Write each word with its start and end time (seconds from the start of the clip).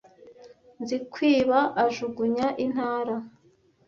Nzikwiba 0.81 1.59
ajugunya 1.85 2.47
intara, 2.65 3.15